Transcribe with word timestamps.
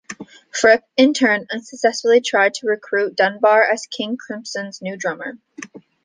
Fripp, 0.51 0.83
in 0.97 1.13
turn, 1.13 1.45
unsuccessfully 1.51 2.21
tried 2.21 2.55
to 2.55 2.65
recruit 2.65 3.15
Dunbar 3.15 3.61
as 3.65 3.85
King 3.85 4.17
Crimson's 4.17 4.81
new 4.81 4.97
drummer. 4.97 5.37